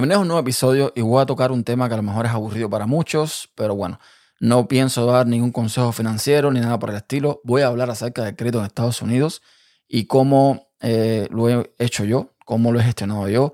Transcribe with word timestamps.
Bienvenidos 0.00 0.20
a 0.20 0.22
un 0.22 0.28
nuevo 0.28 0.40
episodio 0.40 0.92
y 0.96 1.02
voy 1.02 1.20
a 1.20 1.26
tocar 1.26 1.52
un 1.52 1.62
tema 1.62 1.86
que 1.86 1.92
a 1.92 1.98
lo 1.98 2.02
mejor 2.02 2.24
es 2.24 2.32
aburrido 2.32 2.70
para 2.70 2.86
muchos, 2.86 3.50
pero 3.54 3.74
bueno, 3.74 4.00
no 4.40 4.66
pienso 4.66 5.04
dar 5.04 5.26
ningún 5.26 5.52
consejo 5.52 5.92
financiero 5.92 6.50
ni 6.50 6.58
nada 6.58 6.78
por 6.78 6.88
el 6.88 6.96
estilo. 6.96 7.42
Voy 7.44 7.60
a 7.60 7.66
hablar 7.66 7.90
acerca 7.90 8.24
del 8.24 8.34
crédito 8.34 8.60
en 8.60 8.64
Estados 8.64 9.02
Unidos 9.02 9.42
y 9.86 10.06
cómo 10.06 10.70
eh, 10.80 11.28
lo 11.30 11.50
he 11.50 11.70
hecho 11.78 12.04
yo, 12.04 12.32
cómo 12.46 12.72
lo 12.72 12.80
he 12.80 12.82
gestionado 12.82 13.28
yo, 13.28 13.52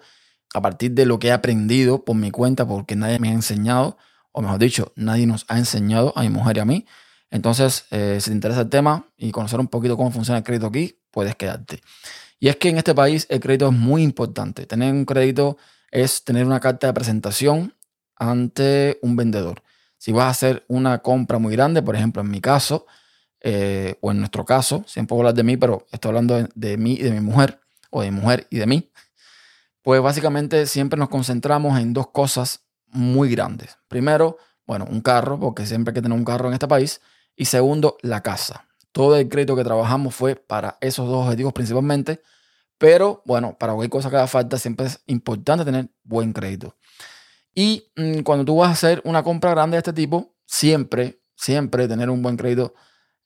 a 0.54 0.62
partir 0.62 0.93
de 0.93 1.04
lo 1.04 1.18
que 1.18 1.27
he 1.27 1.32
aprendido 1.32 2.04
por 2.04 2.14
mi 2.14 2.30
cuenta, 2.30 2.64
porque 2.64 2.94
nadie 2.94 3.18
me 3.18 3.31
ha 3.31 3.32
enseñado, 3.32 3.99
o 4.31 4.40
mejor 4.40 4.61
dicho, 4.61 4.93
nadie 4.94 5.26
nos 5.26 5.46
ha 5.49 5.58
enseñado 5.58 6.13
a 6.14 6.22
mi 6.22 6.29
mujer 6.29 6.58
y 6.58 6.61
a 6.61 6.64
mí. 6.64 6.86
Entonces, 7.29 7.86
eh, 7.90 8.18
si 8.21 8.31
te 8.31 8.36
interesa 8.36 8.61
el 8.61 8.68
tema 8.68 9.08
y 9.17 9.32
conocer 9.32 9.58
un 9.58 9.67
poquito 9.67 9.96
cómo 9.96 10.13
funciona 10.13 10.39
el 10.39 10.44
crédito 10.44 10.68
aquí, 10.68 10.96
puedes 11.11 11.35
quedarte. 11.35 11.81
Y 12.39 12.46
es 12.46 12.57
que 12.57 12.68
en 12.68 12.79
este 12.79 12.94
país 12.94 13.26
el 13.31 13.40
crédito 13.40 13.67
es 13.67 13.72
muy 13.72 14.04
importante. 14.04 14.64
Tener 14.64 14.93
un 14.93 15.07
crédito 15.07 15.57
es 15.96 16.25
tener 16.25 16.45
una 16.45 16.61
carta 16.61 16.86
de 16.86 16.93
presentación 16.93 17.73
ante 18.17 18.99
un 19.00 19.17
vendedor. 19.17 19.63
Si 19.96 20.13
vas 20.13 20.27
a 20.27 20.29
hacer 20.29 20.64
una 20.68 20.99
compra 20.99 21.39
muy 21.39 21.57
grande, 21.57 21.81
por 21.81 21.96
ejemplo, 21.96 22.21
en 22.21 22.31
mi 22.31 22.43
caso, 22.43 22.85
eh, 23.41 23.96
o 24.03 24.11
en 24.11 24.18
nuestro 24.18 24.45
caso, 24.45 24.85
siempre 24.87 25.09
puedo 25.09 25.21
hablar 25.23 25.35
de 25.35 25.43
mí, 25.43 25.57
pero 25.57 25.87
estoy 25.90 26.11
hablando 26.11 26.46
de, 26.54 26.77
mí 26.77 26.93
y 27.01 27.03
de 27.03 27.13
mi 27.13 27.21
mujer, 27.21 27.61
o 27.89 28.03
de 28.03 28.11
mi 28.11 28.21
mujer 28.21 28.46
y 28.51 28.59
de 28.59 28.67
mí, 28.67 28.90
pues 29.81 30.03
básicamente 30.03 30.67
siempre 30.67 30.99
nos 30.99 31.09
concentramos 31.09 31.81
en 31.81 31.95
dos 31.95 32.09
cosas 32.09 32.61
muy 32.89 33.31
grandes. 33.31 33.78
Primero, 33.89 34.37
bueno, 34.67 34.87
un 34.91 35.01
carro, 35.01 35.41
porque 35.41 35.65
siempre 35.65 35.92
hay 35.92 35.95
que 35.95 36.03
tener 36.03 36.19
un 36.19 36.27
carro 36.27 36.48
en 36.48 36.53
este 36.53 36.69
país. 36.69 37.01
Y 37.34 37.47
segundo, 37.47 37.97
la 38.03 38.23
casa. 38.23 38.67
Todo 38.92 39.17
el 39.17 39.31
crédito 39.31 39.56
que 39.56 39.65
trabajamos 39.65 40.15
fue 40.15 40.37
para 40.37 40.77
esos 40.83 41.09
dos 41.09 41.25
objetivos 41.25 41.55
principalmente 41.55 42.20
pero 42.79 43.23
bueno, 43.25 43.57
para 43.59 43.73
cualquier 43.73 43.91
cosa 43.91 44.11
que 44.11 44.17
haga 44.17 44.27
falta, 44.27 44.59
siempre 44.59 44.87
es 44.87 45.01
importante 45.07 45.65
tener 45.65 45.89
buen 46.05 46.33
crédito. 46.33 46.77
Y 47.55 47.91
mm, 47.97 48.21
cuando 48.21 48.45
tú 48.45 48.57
vas 48.57 48.69
a 48.69 48.73
hacer 48.73 49.01
una 49.05 49.23
compra 49.23 49.51
grande 49.51 49.77
de 49.77 49.79
este 49.79 49.93
tipo, 49.93 50.35
siempre, 50.45 51.21
siempre 51.35 51.89
tener 51.89 52.11
un 52.11 52.23
buen 52.23 52.37
crédito 52.37 52.75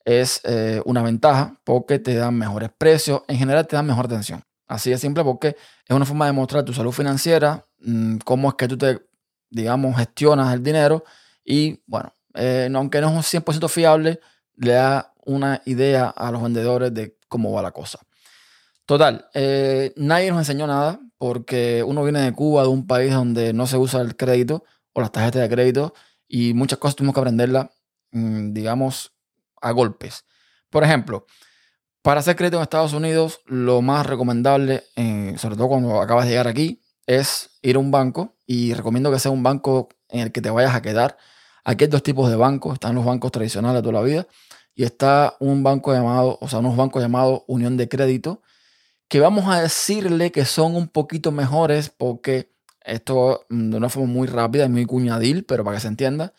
es 0.05 0.41
eh, 0.45 0.81
una 0.85 1.03
ventaja 1.03 1.61
porque 1.65 1.99
te 1.99 2.15
dan 2.15 2.37
mejores 2.37 2.71
precios, 2.77 3.23
en 3.29 3.39
general 3.39 3.67
te 3.67 3.77
dan 3.77 3.87
mejor 3.87 4.07
atención. 4.07 4.43
Así 4.67 4.91
de 4.91 4.99
simple 4.99 5.25
porque 5.25 5.57
es 5.87 5.97
una 5.97 6.07
forma 6.07 6.27
de 6.27 6.33
mostrar 6.33 6.65
tu 6.65 6.73
salud 6.73 6.93
financiera, 6.93 7.67
mm, 7.81 8.19
cómo 8.19 8.49
es 8.49 8.55
que 8.55 8.69
tú 8.69 8.79
te, 8.79 9.01
digamos, 9.51 9.97
gestionas 9.97 10.55
el 10.55 10.63
dinero 10.63 11.05
y 11.45 11.83
bueno, 11.87 12.15
eh, 12.35 12.71
aunque 12.73 13.01
no 13.01 13.09
es 13.09 13.15
un 13.17 13.23
100% 13.23 13.69
fiable, 13.69 14.21
le 14.57 14.73
da 14.73 15.13
una 15.25 15.61
idea 15.65 16.09
a 16.09 16.31
los 16.31 16.43
vendedores 16.43 16.95
de 16.95 17.17
cómo 17.29 17.53
va 17.53 17.63
la 17.63 17.73
cosa. 17.73 17.99
Total, 18.91 19.29
eh, 19.35 19.93
nadie 19.95 20.31
nos 20.31 20.41
enseñó 20.41 20.67
nada 20.67 20.99
porque 21.17 21.85
uno 21.87 22.03
viene 22.03 22.23
de 22.23 22.33
Cuba, 22.33 22.63
de 22.63 22.71
un 22.71 22.89
país 22.89 23.15
donde 23.15 23.53
no 23.53 23.69
se 23.69 23.77
usa 23.77 24.01
el 24.01 24.17
crédito 24.17 24.65
o 24.93 25.01
las 25.01 25.13
tarjetas 25.13 25.43
de 25.43 25.49
crédito 25.49 25.95
y 26.27 26.55
muchas 26.55 26.81
cosas 26.81 26.97
tuvimos 26.97 27.15
que 27.15 27.21
aprenderlas, 27.21 27.69
mm, 28.11 28.53
digamos, 28.53 29.13
a 29.63 29.71
golpes. 29.71 30.25
Por 30.71 30.83
ejemplo, 30.83 31.25
para 32.03 32.19
hacer 32.19 32.35
crédito 32.35 32.57
en 32.57 32.65
Estados 32.65 32.93
Unidos, 32.93 33.43
lo 33.47 33.81
más 33.81 34.07
recomendable, 34.07 34.83
eh, 34.97 35.37
sobre 35.39 35.55
todo 35.55 35.69
cuando 35.69 36.01
acabas 36.01 36.25
de 36.25 36.33
llegar 36.33 36.49
aquí, 36.49 36.83
es 37.07 37.61
ir 37.63 37.77
a 37.77 37.79
un 37.79 37.93
banco 37.93 38.35
y 38.45 38.75
recomiendo 38.75 39.13
que 39.13 39.21
sea 39.21 39.31
un 39.31 39.45
banco 39.45 39.89
en 40.09 40.19
el 40.19 40.33
que 40.33 40.41
te 40.41 40.51
vayas 40.51 40.75
a 40.75 40.83
quedar. 40.83 41.17
Aquí 41.63 41.85
hay 41.85 41.91
dos 41.91 42.03
tipos 42.03 42.29
de 42.29 42.35
bancos, 42.35 42.73
están 42.73 42.97
los 42.97 43.05
bancos 43.05 43.31
tradicionales 43.31 43.83
de 43.85 43.89
toda 43.89 44.01
la 44.01 44.05
vida 44.05 44.27
y 44.75 44.83
está 44.83 45.37
un 45.39 45.63
banco 45.63 45.93
llamado, 45.93 46.39
o 46.41 46.49
sea, 46.49 46.59
unos 46.59 46.77
bancos 46.77 47.01
llamados 47.01 47.43
Unión 47.47 47.77
de 47.77 47.89
Crédito, 47.89 48.43
que 49.11 49.19
vamos 49.19 49.49
a 49.49 49.61
decirle 49.61 50.31
que 50.31 50.45
son 50.45 50.77
un 50.77 50.87
poquito 50.87 51.33
mejores 51.33 51.91
porque 51.91 52.55
esto 52.85 53.45
mm, 53.51 53.71
de 53.71 53.77
una 53.77 53.89
forma 53.89 54.09
muy 54.09 54.29
rápida 54.29 54.67
y 54.67 54.69
muy 54.69 54.87
cuñadil, 54.87 55.45
pero 55.45 55.65
para 55.65 55.77
que 55.77 55.81
se 55.81 55.89
entienda, 55.89 56.33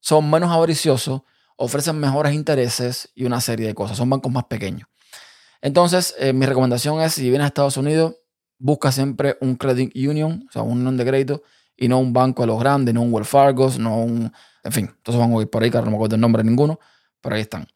son 0.00 0.30
menos 0.30 0.50
avariciosos, 0.50 1.20
ofrecen 1.56 2.00
mejores 2.00 2.32
intereses 2.32 3.10
y 3.14 3.26
una 3.26 3.42
serie 3.42 3.66
de 3.66 3.74
cosas. 3.74 3.98
Son 3.98 4.08
bancos 4.08 4.32
más 4.32 4.44
pequeños. 4.44 4.88
Entonces, 5.60 6.14
eh, 6.18 6.32
mi 6.32 6.46
recomendación 6.46 7.02
es, 7.02 7.12
si 7.12 7.28
vienes 7.28 7.44
a 7.44 7.48
Estados 7.48 7.76
Unidos, 7.76 8.16
busca 8.58 8.92
siempre 8.92 9.36
un 9.42 9.56
credit 9.56 9.94
union, 9.94 10.46
o 10.48 10.52
sea, 10.52 10.62
un 10.62 10.78
unión 10.78 10.96
de 10.96 11.04
crédito, 11.04 11.42
y 11.76 11.88
no 11.88 11.98
un 11.98 12.14
banco 12.14 12.44
de 12.44 12.46
los 12.46 12.58
grandes, 12.58 12.94
no 12.94 13.02
un 13.02 13.12
Wells 13.12 13.28
Fargo, 13.28 13.70
no 13.78 13.98
un... 13.98 14.32
En 14.64 14.72
fin, 14.72 14.86
entonces 14.86 15.20
van 15.20 15.34
a 15.34 15.40
ir 15.42 15.50
por 15.50 15.62
ahí, 15.62 15.70
que 15.70 15.76
no 15.82 15.90
me 15.90 15.96
acuerdo 15.96 16.14
el 16.14 16.22
nombre 16.22 16.42
de 16.42 16.48
ninguno, 16.48 16.80
pero 17.20 17.34
ahí 17.34 17.42
están. 17.42 17.68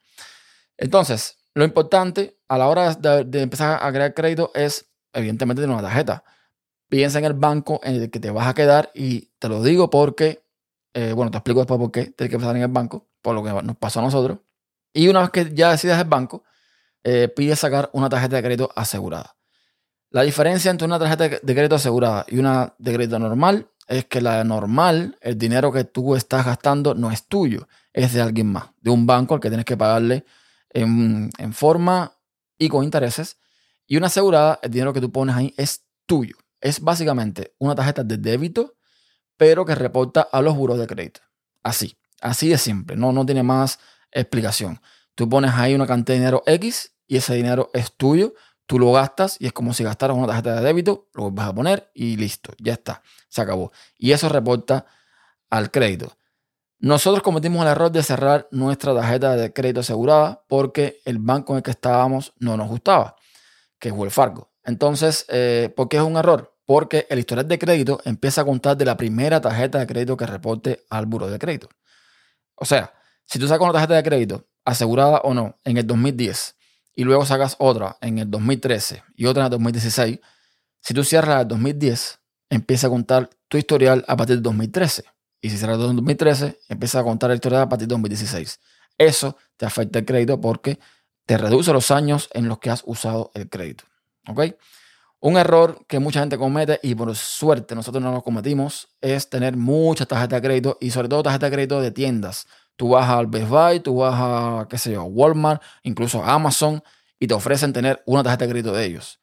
Entonces, 0.78 1.39
lo 1.60 1.66
importante 1.66 2.38
a 2.48 2.56
la 2.56 2.68
hora 2.68 2.94
de, 2.94 3.42
empezar 3.42 3.78
a 3.82 3.92
crear 3.92 4.14
crédito 4.14 4.50
es, 4.54 4.90
evidentemente, 5.12 5.60
tener 5.60 5.74
una 5.76 5.86
tarjeta. 5.86 6.24
Piensa 6.88 7.18
en 7.18 7.26
el 7.26 7.34
banco 7.34 7.80
en 7.84 7.96
el 7.96 8.10
que 8.10 8.18
te 8.18 8.30
vas 8.30 8.48
a 8.48 8.54
quedar 8.54 8.90
y 8.94 9.30
te 9.38 9.48
lo 9.48 9.62
digo 9.62 9.90
porque, 9.90 10.42
eh, 10.94 11.12
bueno, 11.12 11.30
te 11.30 11.36
explico 11.36 11.60
después 11.60 11.78
por 11.78 11.92
qué 11.92 12.06
tienes 12.06 12.30
que 12.30 12.36
empezar 12.36 12.56
en 12.56 12.62
el 12.62 12.68
banco, 12.68 13.06
por 13.20 13.34
lo 13.34 13.44
que 13.44 13.50
nos 13.62 13.76
pasó 13.76 14.00
a 14.00 14.02
nosotros. 14.02 14.38
Y 14.94 15.08
una 15.08 15.20
vez 15.20 15.30
que 15.30 15.54
ya 15.54 15.70
decidas 15.70 16.00
el 16.00 16.08
banco, 16.08 16.44
eh, 17.04 17.28
pides 17.28 17.58
sacar 17.58 17.90
una 17.92 18.08
tarjeta 18.08 18.36
de 18.36 18.42
crédito 18.42 18.70
asegurada. 18.74 19.36
La 20.08 20.22
diferencia 20.22 20.70
entre 20.70 20.86
una 20.86 20.98
tarjeta 20.98 21.28
de 21.28 21.54
crédito 21.54 21.74
asegurada 21.74 22.24
y 22.26 22.38
una 22.38 22.74
de 22.78 22.94
crédito 22.94 23.18
normal 23.18 23.68
es 23.86 24.06
que 24.06 24.22
la 24.22 24.42
normal, 24.44 25.18
el 25.20 25.36
dinero 25.36 25.70
que 25.70 25.84
tú 25.84 26.16
estás 26.16 26.46
gastando 26.46 26.94
no 26.94 27.12
es 27.12 27.26
tuyo, 27.26 27.68
es 27.92 28.14
de 28.14 28.22
alguien 28.22 28.50
más, 28.50 28.70
de 28.80 28.90
un 28.90 29.06
banco 29.06 29.34
al 29.34 29.40
que 29.40 29.48
tienes 29.50 29.66
que 29.66 29.76
pagarle 29.76 30.24
en, 30.70 31.30
forma 31.52 32.16
y 32.58 32.68
con 32.68 32.84
intereses. 32.84 33.38
Y 33.86 33.96
una 33.96 34.06
asegurada, 34.06 34.58
el 34.62 34.70
dinero 34.70 34.92
que 34.92 35.00
tú 35.00 35.10
pones 35.10 35.36
ahí 35.36 35.54
es 35.56 35.84
tuyo. 36.06 36.36
Es 36.60 36.80
básicamente 36.80 37.54
una 37.58 37.74
tarjeta 37.74 38.04
de 38.04 38.18
débito, 38.18 38.76
pero 39.36 39.64
que 39.64 39.74
reporta 39.74 40.20
a 40.20 40.42
los 40.42 40.56
buros 40.56 40.78
de 40.78 40.86
crédito. 40.86 41.20
Así, 41.62 41.96
así 42.20 42.48
de 42.48 42.58
simple, 42.58 42.96
no, 42.96 43.12
no 43.12 43.24
tiene 43.24 43.42
más 43.42 43.78
explicación. 44.12 44.80
Tú 45.14 45.28
pones 45.28 45.52
ahí 45.54 45.74
una 45.74 45.86
cantidad 45.86 46.14
de 46.14 46.20
dinero 46.20 46.42
X 46.46 46.92
y 47.06 47.16
ese 47.16 47.34
dinero 47.34 47.70
es 47.74 47.92
tuyo, 47.92 48.34
tú 48.66 48.78
lo 48.78 48.92
gastas 48.92 49.36
y 49.40 49.46
es 49.46 49.52
como 49.52 49.74
si 49.74 49.82
gastaras 49.82 50.16
una 50.16 50.26
tarjeta 50.26 50.54
de 50.54 50.62
débito, 50.62 51.08
lo 51.14 51.30
vas 51.30 51.48
a 51.48 51.54
poner 51.54 51.90
y 51.94 52.16
listo, 52.16 52.52
ya 52.58 52.74
está, 52.74 53.02
se 53.28 53.42
acabó. 53.42 53.72
Y 53.98 54.12
eso 54.12 54.28
reporta 54.28 54.86
al 55.48 55.70
crédito. 55.70 56.16
Nosotros 56.82 57.22
cometimos 57.22 57.60
el 57.60 57.68
error 57.72 57.92
de 57.92 58.02
cerrar 58.02 58.48
nuestra 58.50 58.94
tarjeta 58.94 59.36
de 59.36 59.52
crédito 59.52 59.80
asegurada 59.80 60.42
porque 60.48 61.02
el 61.04 61.18
banco 61.18 61.52
en 61.52 61.58
el 61.58 61.62
que 61.62 61.72
estábamos 61.72 62.32
no 62.38 62.56
nos 62.56 62.68
gustaba, 62.68 63.16
que 63.78 63.88
es 63.88 63.94
Wells 63.94 64.14
Fargo. 64.14 64.50
Entonces, 64.64 65.26
eh, 65.28 65.70
¿por 65.76 65.90
qué 65.90 65.98
es 65.98 66.02
un 66.02 66.16
error? 66.16 66.56
Porque 66.64 67.06
el 67.10 67.18
historial 67.18 67.46
de 67.46 67.58
crédito 67.58 68.00
empieza 68.06 68.40
a 68.40 68.44
contar 68.46 68.78
de 68.78 68.86
la 68.86 68.96
primera 68.96 69.42
tarjeta 69.42 69.78
de 69.78 69.86
crédito 69.86 70.16
que 70.16 70.24
reporte 70.24 70.86
al 70.88 71.04
buro 71.04 71.28
de 71.28 71.38
crédito. 71.38 71.68
O 72.54 72.64
sea, 72.64 72.94
si 73.26 73.38
tú 73.38 73.46
sacas 73.46 73.64
una 73.64 73.74
tarjeta 73.74 73.96
de 73.96 74.02
crédito, 74.02 74.48
asegurada 74.64 75.18
o 75.18 75.34
no, 75.34 75.58
en 75.64 75.76
el 75.76 75.86
2010, 75.86 76.56
y 76.94 77.04
luego 77.04 77.26
sacas 77.26 77.56
otra 77.58 77.98
en 78.00 78.18
el 78.18 78.30
2013 78.30 79.02
y 79.16 79.26
otra 79.26 79.42
en 79.42 79.46
el 79.46 79.50
2016, 79.50 80.18
si 80.80 80.94
tú 80.94 81.04
cierras 81.04 81.42
el 81.42 81.48
2010, 81.48 82.20
empieza 82.48 82.86
a 82.86 82.90
contar 82.90 83.28
tu 83.48 83.58
historial 83.58 84.02
a 84.08 84.16
partir 84.16 84.36
del 84.36 84.42
2013. 84.44 85.04
Y 85.40 85.50
si 85.50 85.58
cerras 85.58 85.78
en 85.78 85.96
2013, 85.96 86.58
empieza 86.68 87.00
a 87.00 87.04
contar 87.04 87.30
la 87.30 87.34
historia 87.34 87.62
a 87.62 87.68
partir 87.68 87.88
de 87.88 87.92
2016. 87.94 88.60
Eso 88.98 89.36
te 89.56 89.66
afecta 89.66 89.98
el 89.98 90.04
crédito 90.04 90.40
porque 90.40 90.78
te 91.24 91.38
reduce 91.38 91.72
los 91.72 91.90
años 91.90 92.28
en 92.32 92.48
los 92.48 92.58
que 92.58 92.70
has 92.70 92.82
usado 92.84 93.30
el 93.34 93.48
crédito. 93.48 93.84
¿Ok? 94.28 94.40
Un 95.20 95.36
error 95.36 95.84
que 95.86 95.98
mucha 95.98 96.20
gente 96.20 96.38
comete 96.38 96.80
y 96.82 96.94
por 96.94 97.14
suerte 97.14 97.74
nosotros 97.74 98.02
no 98.02 98.10
lo 98.12 98.22
cometimos 98.22 98.88
es 99.00 99.28
tener 99.28 99.56
muchas 99.56 100.08
tarjetas 100.08 100.40
de 100.40 100.48
crédito 100.48 100.78
y 100.80 100.90
sobre 100.90 101.08
todo 101.08 101.22
tarjetas 101.22 101.50
de 101.50 101.54
crédito 101.54 101.80
de 101.80 101.90
tiendas. 101.90 102.46
Tú 102.76 102.90
vas 102.90 103.08
al 103.08 103.26
Best 103.26 103.48
Buy, 103.48 103.80
tú 103.80 103.96
vas 103.96 104.14
a, 104.16 104.66
qué 104.68 104.78
sé 104.78 104.92
yo, 104.92 105.04
Walmart, 105.04 105.62
incluso 105.82 106.24
Amazon 106.24 106.82
y 107.18 107.26
te 107.26 107.34
ofrecen 107.34 107.72
tener 107.72 108.02
una 108.06 108.22
tarjeta 108.22 108.46
de 108.46 108.50
crédito 108.50 108.72
de 108.72 108.86
ellos. 108.86 109.20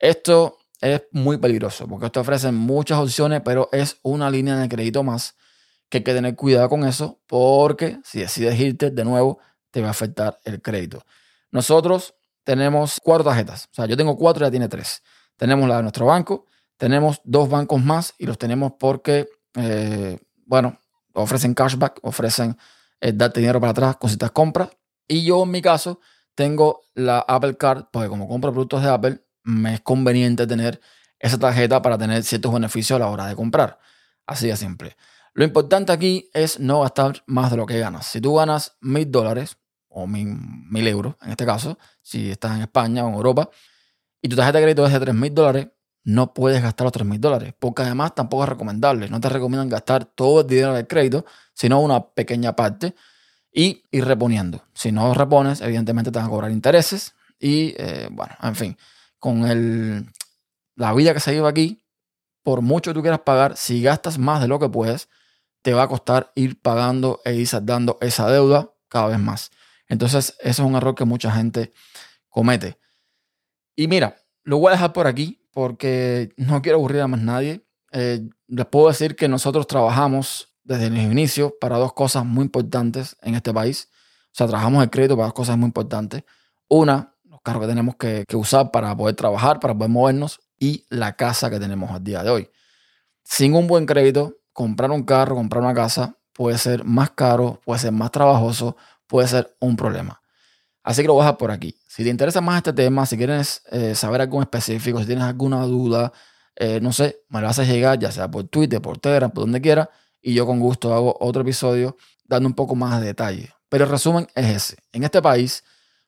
Esto 0.00 0.58
es 0.80 1.02
muy 1.12 1.38
peligroso 1.38 1.86
porque 1.86 2.10
te 2.10 2.18
ofrecen 2.18 2.54
muchas 2.54 2.98
opciones, 2.98 3.40
pero 3.44 3.68
es 3.70 3.98
una 4.02 4.28
línea 4.30 4.56
de 4.56 4.68
crédito 4.68 5.04
más 5.04 5.36
que 5.88 5.98
hay 5.98 6.04
que 6.04 6.14
tener 6.14 6.34
cuidado 6.36 6.68
con 6.68 6.84
eso 6.84 7.20
porque 7.26 7.98
si 8.04 8.20
decides 8.20 8.58
irte 8.58 8.90
de 8.90 9.04
nuevo 9.04 9.38
te 9.70 9.80
va 9.80 9.88
a 9.88 9.90
afectar 9.90 10.38
el 10.44 10.60
crédito. 10.62 11.04
Nosotros 11.50 12.14
tenemos 12.44 13.00
cuatro 13.02 13.24
tarjetas, 13.24 13.68
o 13.72 13.74
sea, 13.74 13.86
yo 13.86 13.96
tengo 13.96 14.16
cuatro 14.16 14.44
y 14.44 14.46
ya 14.46 14.50
tiene 14.50 14.68
tres. 14.68 15.02
Tenemos 15.36 15.68
la 15.68 15.76
de 15.76 15.82
nuestro 15.82 16.06
banco, 16.06 16.46
tenemos 16.76 17.20
dos 17.24 17.48
bancos 17.48 17.82
más 17.82 18.14
y 18.18 18.26
los 18.26 18.38
tenemos 18.38 18.72
porque, 18.78 19.28
eh, 19.54 20.18
bueno, 20.46 20.78
ofrecen 21.12 21.54
cashback, 21.54 22.00
ofrecen 22.02 22.56
eh, 23.00 23.12
darte 23.14 23.40
dinero 23.40 23.60
para 23.60 23.72
atrás 23.72 23.96
con 23.96 24.10
ciertas 24.10 24.30
compras. 24.30 24.70
Y 25.08 25.24
yo 25.24 25.42
en 25.42 25.50
mi 25.50 25.62
caso 25.62 26.00
tengo 26.34 26.82
la 26.94 27.18
Apple 27.20 27.56
Card 27.56 27.86
porque 27.90 28.08
como 28.08 28.28
compro 28.28 28.52
productos 28.52 28.82
de 28.82 28.90
Apple, 28.90 29.20
me 29.42 29.74
es 29.74 29.80
conveniente 29.80 30.46
tener 30.46 30.80
esa 31.18 31.38
tarjeta 31.38 31.80
para 31.82 31.96
tener 31.96 32.22
ciertos 32.24 32.52
beneficios 32.52 32.96
a 32.96 33.00
la 33.00 33.08
hora 33.08 33.26
de 33.26 33.36
comprar. 33.36 33.78
Así 34.26 34.48
de 34.48 34.56
simple. 34.56 34.96
Lo 35.36 35.44
importante 35.44 35.92
aquí 35.92 36.30
es 36.32 36.58
no 36.60 36.80
gastar 36.80 37.22
más 37.26 37.50
de 37.50 37.58
lo 37.58 37.66
que 37.66 37.78
ganas. 37.78 38.06
Si 38.06 38.22
tú 38.22 38.36
ganas 38.36 38.78
mil 38.80 39.10
dólares 39.10 39.58
o 39.86 40.06
mil, 40.06 40.86
euros, 40.86 41.14
en 41.20 41.30
este 41.30 41.44
caso, 41.44 41.78
si 42.00 42.30
estás 42.30 42.56
en 42.56 42.62
España 42.62 43.04
o 43.04 43.08
en 43.08 43.14
Europa, 43.16 43.50
y 44.22 44.30
tu 44.30 44.36
tarjeta 44.36 44.58
de 44.58 44.64
crédito 44.64 44.86
es 44.86 44.94
de 44.94 45.00
tres 45.00 45.14
mil 45.14 45.34
dólares, 45.34 45.68
no 46.04 46.32
puedes 46.32 46.62
gastar 46.62 46.84
los 46.84 46.92
3 46.92 47.04
mil 47.04 47.20
dólares, 47.20 47.52
porque 47.58 47.82
además 47.82 48.14
tampoco 48.14 48.44
es 48.44 48.48
recomendable. 48.48 49.10
No 49.10 49.20
te 49.20 49.28
recomiendan 49.28 49.68
gastar 49.68 50.04
todo 50.04 50.42
el 50.42 50.46
dinero 50.46 50.72
del 50.72 50.86
crédito, 50.86 51.26
sino 51.52 51.80
una 51.80 52.10
pequeña 52.10 52.54
parte 52.54 52.94
y 53.52 53.82
ir 53.90 54.04
reponiendo. 54.04 54.62
Si 54.72 54.92
no 54.92 55.12
repones, 55.14 55.60
evidentemente 55.60 56.12
te 56.12 56.18
van 56.18 56.28
a 56.28 56.30
cobrar 56.30 56.52
intereses 56.52 57.14
y, 57.40 57.74
eh, 57.76 58.08
bueno, 58.10 58.34
en 58.40 58.54
fin, 58.54 58.76
con 59.18 59.46
el, 59.46 60.06
la 60.76 60.94
vida 60.94 61.12
que 61.12 61.20
se 61.20 61.34
lleva 61.34 61.48
aquí, 61.48 61.82
por 62.44 62.62
mucho 62.62 62.92
que 62.92 62.94
tú 62.94 63.02
quieras 63.02 63.20
pagar, 63.20 63.56
si 63.56 63.82
gastas 63.82 64.16
más 64.16 64.40
de 64.40 64.46
lo 64.46 64.60
que 64.60 64.68
puedes, 64.68 65.08
te 65.66 65.74
va 65.74 65.82
a 65.82 65.88
costar 65.88 66.30
ir 66.36 66.62
pagando 66.62 67.20
e 67.24 67.34
ir 67.34 67.48
saldando 67.48 67.98
esa 68.00 68.30
deuda 68.30 68.70
cada 68.88 69.08
vez 69.08 69.18
más. 69.18 69.50
Entonces, 69.88 70.36
ese 70.38 70.48
es 70.48 70.58
un 70.60 70.76
error 70.76 70.94
que 70.94 71.04
mucha 71.04 71.32
gente 71.32 71.72
comete. 72.28 72.78
Y 73.74 73.88
mira, 73.88 74.16
lo 74.44 74.58
voy 74.58 74.68
a 74.68 74.74
dejar 74.74 74.92
por 74.92 75.08
aquí 75.08 75.44
porque 75.50 76.32
no 76.36 76.62
quiero 76.62 76.78
aburrir 76.78 77.00
a 77.00 77.08
más 77.08 77.20
nadie. 77.20 77.66
Eh, 77.90 78.28
les 78.46 78.66
puedo 78.66 78.86
decir 78.86 79.16
que 79.16 79.26
nosotros 79.26 79.66
trabajamos 79.66 80.54
desde 80.62 80.86
el 80.86 80.98
inicio 80.98 81.56
para 81.60 81.78
dos 81.78 81.94
cosas 81.94 82.24
muy 82.24 82.44
importantes 82.44 83.16
en 83.22 83.34
este 83.34 83.52
país. 83.52 83.88
O 84.26 84.34
sea, 84.34 84.46
trabajamos 84.46 84.84
el 84.84 84.90
crédito 84.90 85.16
para 85.16 85.26
dos 85.26 85.34
cosas 85.34 85.58
muy 85.58 85.66
importantes. 85.66 86.22
Una, 86.68 87.12
los 87.24 87.40
carros 87.42 87.62
que 87.62 87.68
tenemos 87.68 87.96
que, 87.96 88.24
que 88.28 88.36
usar 88.36 88.70
para 88.70 88.96
poder 88.96 89.16
trabajar, 89.16 89.58
para 89.58 89.74
poder 89.74 89.90
movernos 89.90 90.38
y 90.60 90.86
la 90.90 91.16
casa 91.16 91.50
que 91.50 91.58
tenemos 91.58 91.90
al 91.90 92.04
día 92.04 92.22
de 92.22 92.30
hoy. 92.30 92.50
Sin 93.24 93.56
un 93.56 93.66
buen 93.66 93.84
crédito, 93.84 94.36
comprar 94.56 94.90
un 94.90 95.02
carro, 95.02 95.34
comprar 95.34 95.62
una 95.62 95.74
casa 95.74 96.16
puede 96.32 96.56
ser 96.56 96.82
más 96.82 97.10
caro, 97.10 97.60
puede 97.62 97.78
ser 97.78 97.92
más 97.92 98.10
trabajoso, 98.10 98.74
puede 99.06 99.28
ser 99.28 99.54
un 99.60 99.76
problema. 99.76 100.22
Así 100.82 101.02
que 101.02 101.08
lo 101.08 101.12
voy 101.12 101.20
a 101.20 101.24
dejar 101.26 101.36
por 101.36 101.50
aquí. 101.50 101.76
Si 101.86 102.02
te 102.02 102.08
interesa 102.08 102.40
más 102.40 102.56
este 102.56 102.72
tema, 102.72 103.04
si 103.04 103.18
quieres 103.18 103.62
eh, 103.70 103.94
saber 103.94 104.22
algo 104.22 104.40
específico, 104.40 104.98
si 104.98 105.04
tienes 105.04 105.24
alguna 105.24 105.62
duda, 105.64 106.10
eh, 106.54 106.80
no 106.80 106.90
sé, 106.92 107.18
me 107.28 107.42
lo 107.42 107.48
haces 107.48 107.68
llegar, 107.68 107.98
ya 107.98 108.10
sea 108.10 108.30
por 108.30 108.44
Twitter, 108.44 108.80
por 108.80 108.96
Telegram, 108.96 109.30
por 109.30 109.42
donde 109.44 109.60
quiera, 109.60 109.90
y 110.22 110.32
yo 110.32 110.46
con 110.46 110.58
gusto 110.58 110.94
hago 110.94 111.14
otro 111.20 111.42
episodio 111.42 111.98
dando 112.24 112.48
un 112.48 112.54
poco 112.54 112.74
más 112.74 112.98
de 112.98 113.08
detalle. 113.08 113.50
Pero 113.68 113.84
el 113.84 113.90
resumen 113.90 114.26
es 114.34 114.46
ese. 114.46 114.76
En 114.92 115.04
este 115.04 115.20
país, 115.20 115.64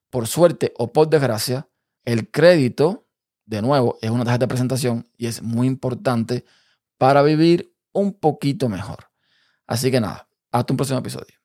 por 0.09 0.27
suerte 0.27 0.73
o 0.79 0.91
por 0.91 1.11
desgracia, 1.11 1.69
el 2.07 2.31
crédito, 2.31 3.07
de 3.45 3.61
nuevo, 3.61 3.99
es 4.01 4.09
una 4.09 4.25
tarjeta 4.25 4.47
de 4.47 4.49
presentación 4.49 5.07
y 5.19 5.27
es 5.27 5.43
muy 5.43 5.67
importante 5.67 6.47
para 6.97 7.23
vivir 7.23 7.68
un 7.93 8.19
poquito 8.19 8.69
mejor. 8.69 9.07
Así 9.67 9.91
que 9.91 10.01
nada, 10.01 10.29
hasta 10.53 10.73
un 10.73 10.77
próximo 10.77 10.99
episodio. 10.99 11.38